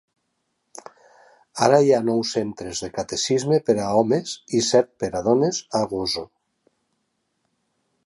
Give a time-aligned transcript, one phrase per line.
[1.65, 5.63] Ara hi ha nou centres de catecisme per a homes i set per a dones
[5.83, 6.29] a Gozo.